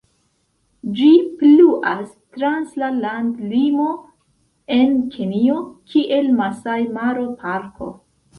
[0.99, 1.09] Ĝi
[1.41, 2.07] pluas
[2.37, 3.85] trans la landlimo,
[4.79, 5.59] en Kenjo,
[5.93, 7.93] kiel Masaj-Maro-Parko.